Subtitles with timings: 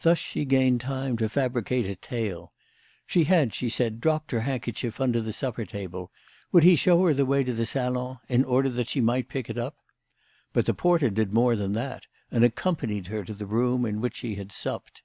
[0.00, 2.54] Thus she gained time to fabricate a tale.
[3.06, 6.10] She had, she said, dropped her hand kerchief under the supper table;
[6.52, 9.50] would he show her the way to the salon, in order that she might pick
[9.50, 9.76] it up?
[10.54, 14.00] But the porter did more than that, and accom panied her to the room in
[14.00, 15.02] which she had supped.